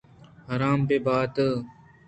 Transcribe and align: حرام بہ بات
حرام 0.49 0.79
بہ 0.87 0.97
بات 1.05 1.35